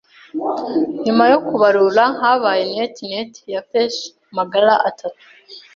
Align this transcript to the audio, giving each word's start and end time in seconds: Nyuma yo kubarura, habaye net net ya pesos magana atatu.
Nyuma 1.05 1.23
yo 1.31 1.37
kubarura, 1.47 2.03
habaye 2.21 2.63
net 2.73 2.95
net 3.09 3.31
ya 3.53 3.61
pesos 3.71 4.11
magana 4.37 4.73
atatu. 4.89 5.23